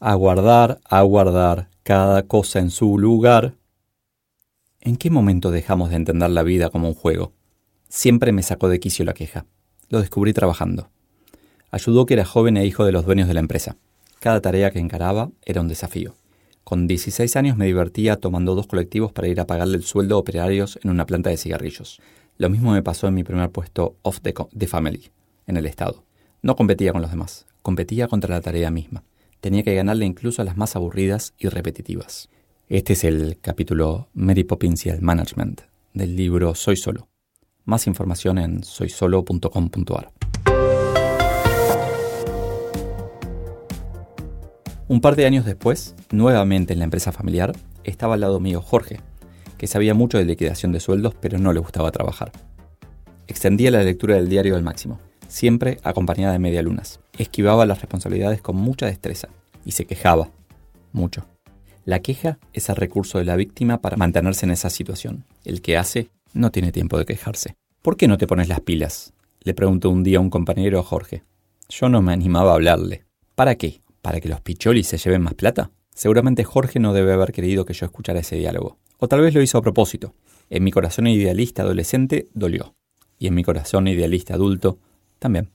[0.00, 3.54] Aguardar, aguardar, cada cosa en su lugar.
[4.80, 7.32] ¿En qué momento dejamos de entender la vida como un juego?
[7.88, 9.46] Siempre me sacó de quicio la queja.
[9.88, 10.88] Lo descubrí trabajando.
[11.70, 13.76] Ayudó que era joven e hijo de los dueños de la empresa.
[14.20, 16.14] Cada tarea que encaraba era un desafío.
[16.64, 20.18] Con 16 años me divertía tomando dos colectivos para ir a pagarle el sueldo a
[20.18, 22.00] operarios en una planta de cigarrillos.
[22.36, 25.10] Lo mismo me pasó en mi primer puesto off the, family,
[25.46, 26.04] en el Estado.
[26.42, 29.04] No competía con los demás, competía contra la tarea misma.
[29.44, 32.30] Tenía que ganarle incluso a las más aburridas y repetitivas.
[32.70, 35.60] Este es el capítulo Mary Poppins Management
[35.92, 37.08] del libro Soy Solo.
[37.66, 40.12] Más información en soysolo.com.ar.
[44.88, 49.00] Un par de años después, nuevamente en la empresa familiar, estaba al lado mío Jorge,
[49.58, 52.32] que sabía mucho de liquidación de sueldos pero no le gustaba trabajar.
[53.26, 55.00] Extendía la lectura del diario al máximo,
[55.34, 57.00] siempre acompañada de medialunas.
[57.18, 59.28] Esquivaba las responsabilidades con mucha destreza
[59.64, 60.30] y se quejaba,
[60.92, 61.26] mucho.
[61.84, 65.24] La queja es el recurso de la víctima para mantenerse en esa situación.
[65.44, 67.56] El que hace no tiene tiempo de quejarse.
[67.82, 69.12] ¿Por qué no te pones las pilas?
[69.40, 71.24] Le preguntó un día un compañero a Jorge.
[71.68, 73.04] Yo no me animaba a hablarle.
[73.34, 73.80] ¿Para qué?
[74.02, 75.72] ¿Para que los picholis se lleven más plata?
[75.92, 78.78] Seguramente Jorge no debe haber querido que yo escuchara ese diálogo.
[78.98, 80.14] O tal vez lo hizo a propósito.
[80.48, 82.76] En mi corazón idealista adolescente dolió.
[83.18, 84.78] Y en mi corazón idealista adulto
[85.24, 85.50] también.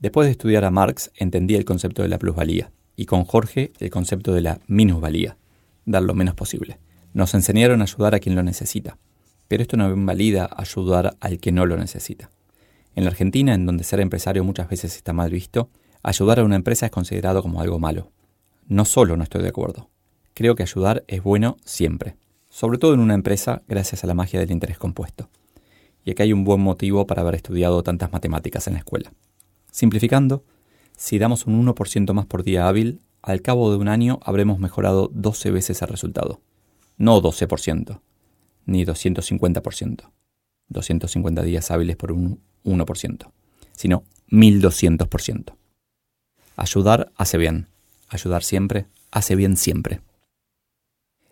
[0.00, 2.72] Después de estudiar a Marx entendí el concepto de la plusvalía.
[2.96, 5.36] Y con Jorge el concepto de la minusvalía.
[5.84, 6.78] Dar lo menos posible.
[7.14, 8.98] Nos enseñaron a ayudar a quien lo necesita.
[9.48, 12.30] Pero esto no invalida ayudar al que no lo necesita.
[12.94, 15.68] En la Argentina, en donde ser empresario muchas veces está mal visto,
[16.04, 18.10] Ayudar a una empresa es considerado como algo malo.
[18.66, 19.88] No solo no estoy de acuerdo.
[20.34, 22.16] Creo que ayudar es bueno siempre,
[22.48, 25.28] sobre todo en una empresa gracias a la magia del interés compuesto.
[26.04, 29.12] Y aquí hay un buen motivo para haber estudiado tantas matemáticas en la escuela.
[29.70, 30.44] Simplificando,
[30.96, 35.10] si damos un 1% más por día hábil, al cabo de un año habremos mejorado
[35.12, 36.40] 12 veces el resultado.
[36.96, 38.00] No 12%,
[38.66, 40.10] ni 250%.
[40.68, 43.30] 250 días hábiles por un 1%,
[43.72, 45.54] sino 1200%.
[46.56, 47.68] Ayudar hace bien.
[48.08, 50.00] Ayudar siempre hace bien siempre.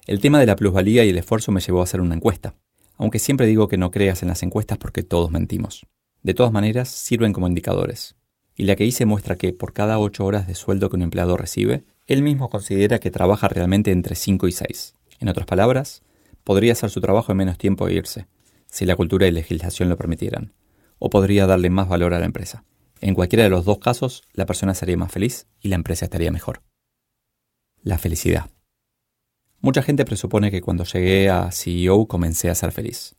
[0.06, 2.54] El tema de la plusvalía y el esfuerzo me llevó a hacer una encuesta,
[3.00, 5.86] aunque siempre digo que no creas en las encuestas porque todos mentimos.
[6.22, 8.14] De todas maneras, sirven como indicadores.
[8.54, 11.38] Y la que hice muestra que por cada 8 horas de sueldo que un empleado
[11.38, 14.94] recibe, él mismo considera que trabaja realmente entre 5 y 6.
[15.18, 16.02] En otras palabras,
[16.44, 18.26] podría hacer su trabajo en menos tiempo e irse,
[18.66, 20.52] si la cultura y legislación lo permitieran,
[20.98, 22.64] o podría darle más valor a la empresa.
[23.00, 26.30] En cualquiera de los dos casos, la persona sería más feliz y la empresa estaría
[26.30, 26.60] mejor.
[27.82, 28.50] La felicidad.
[29.60, 33.14] Mucha gente presupone que cuando llegué a CEO comencé a ser feliz.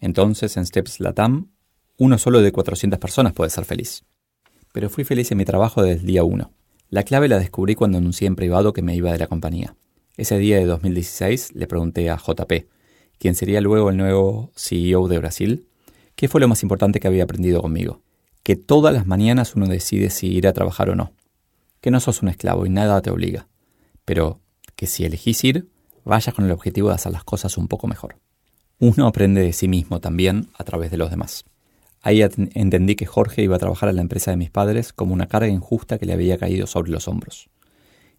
[0.00, 1.50] Entonces, en Steps Latam,
[1.96, 4.04] uno solo de 400 personas puede ser feliz.
[4.72, 6.50] Pero fui feliz en mi trabajo desde el día 1.
[6.90, 9.76] La clave la descubrí cuando anuncié en privado que me iba de la compañía.
[10.16, 12.52] Ese día de 2016 le pregunté a JP,
[13.18, 15.66] quien sería luego el nuevo CEO de Brasil,
[16.14, 18.02] qué fue lo más importante que había aprendido conmigo
[18.48, 21.12] que todas las mañanas uno decide si ir a trabajar o no.
[21.82, 23.46] Que no sos un esclavo y nada te obliga.
[24.06, 24.40] Pero
[24.78, 25.68] que si elegís ir,
[26.04, 28.20] vayas con el objetivo de hacer las cosas un poco mejor.
[28.78, 31.44] Uno aprende de sí mismo también a través de los demás.
[32.00, 35.26] Ahí entendí que Jorge iba a trabajar en la empresa de mis padres como una
[35.26, 37.50] carga injusta que le había caído sobre los hombros.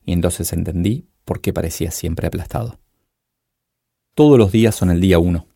[0.03, 2.78] Y entonces entendí por qué parecía siempre aplastado.
[4.14, 5.48] Todos los días son el día uno.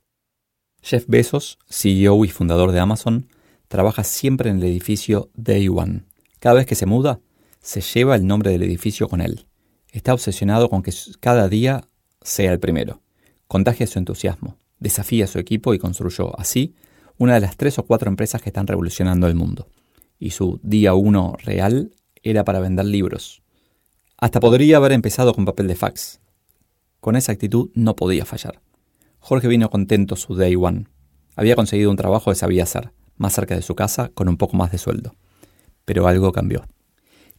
[0.82, 3.28] Jeff Bezos, CEO y fundador de Amazon,
[3.68, 6.06] trabaja siempre en el edificio Day One.
[6.40, 7.20] Cada vez que se muda,
[7.60, 9.48] se lleva el nombre del edificio con él.
[9.94, 11.88] Está obsesionado con que cada día
[12.24, 13.04] sea el primero.
[13.48, 16.74] Contagia su entusiasmo, desafía a su equipo y construyó así
[17.20, 19.70] una de las tres o cuatro empresas que están revolucionando el mundo.
[20.18, 21.92] Y su día uno real
[22.24, 23.44] era para vender libros.
[24.18, 26.22] Hasta podría haber empezado con papel de fax.
[27.00, 28.62] Con esa actitud no podía fallar.
[29.20, 30.88] Jorge vino contento su day one.
[31.36, 34.58] Había conseguido un trabajo que sabía hacer más cerca de su casa, con un poco
[34.58, 35.14] más de sueldo.
[35.86, 36.66] Pero algo cambió.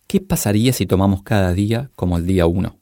[0.06, 2.78] ¿Qué pasaría si tomamos cada día como el día uno?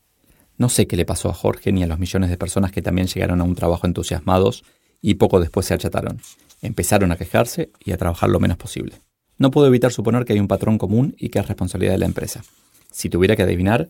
[0.58, 3.06] No sé qué le pasó a Jorge ni a los millones de personas que también
[3.06, 4.64] llegaron a un trabajo entusiasmados
[5.00, 6.20] y poco después se achataron.
[6.60, 8.96] Empezaron a quejarse y a trabajar lo menos posible.
[9.38, 12.06] No puedo evitar suponer que hay un patrón común y que es responsabilidad de la
[12.06, 12.44] empresa.
[12.90, 13.88] Si tuviera que adivinar,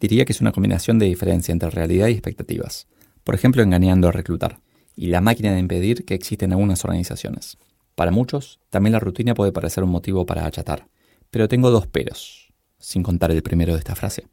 [0.00, 2.88] diría que es una combinación de diferencia entre realidad y expectativas.
[3.24, 4.58] Por ejemplo, engañando a reclutar.
[4.94, 7.56] Y la máquina de impedir que existen algunas organizaciones.
[7.94, 10.88] Para muchos, también la rutina puede parecer un motivo para achatar,
[11.30, 12.41] pero tengo dos peros,
[12.82, 14.26] sin contar el primero de esta frase.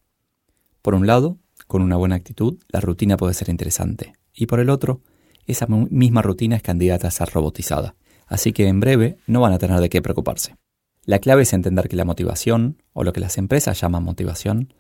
[0.82, 1.38] Por un lado,
[1.68, 5.02] con una buena actitud, la rutina puede ser interesante, y por el otro,
[5.46, 7.96] esa misma rutina es candidata a ser robotizada,
[8.28, 10.56] así que en breve no van a tener de qué preocuparse.
[11.06, 14.74] La clave es entender que la motivación, o lo que las empresas llaman motivación,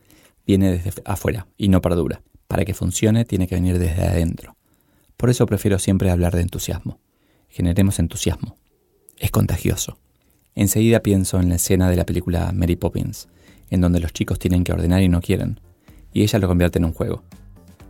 [0.46, 2.22] viene desde afuera y no perdura.
[2.48, 4.56] Para que funcione tiene que venir desde adentro.
[5.16, 7.00] Por eso prefiero siempre hablar de entusiasmo.
[7.50, 8.58] Generemos entusiasmo.
[9.18, 10.00] Es contagioso.
[10.56, 13.28] Enseguida pienso en la escena de la película Mary Poppins,
[13.70, 15.60] en donde los chicos tienen que ordenar y no quieren,
[16.14, 17.24] y ella lo convierte en un juego.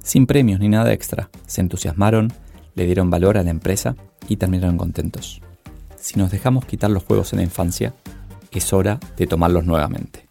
[0.03, 2.31] Sin premios ni nada extra, se entusiasmaron,
[2.75, 3.95] le dieron valor a la empresa
[4.27, 5.41] y terminaron contentos.
[5.97, 7.93] Si nos dejamos quitar los juegos en la infancia,
[8.51, 10.28] es hora de tomarlos nuevamente.